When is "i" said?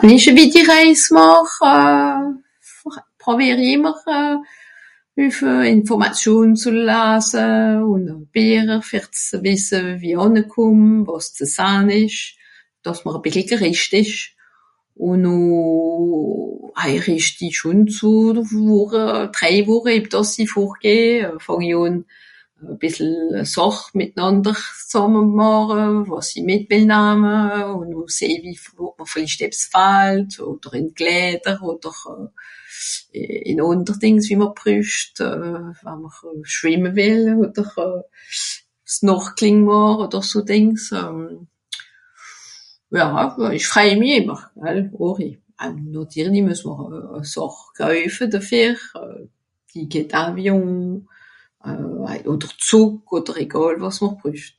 3.62-3.68, 10.16-10.20, 20.42-20.44, 21.70-21.74, 26.38-26.40